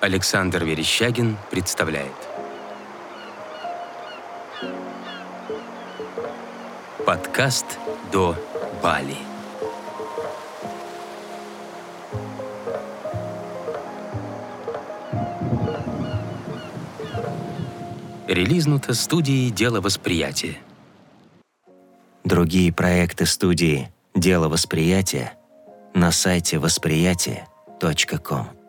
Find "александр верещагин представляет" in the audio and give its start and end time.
0.00-2.14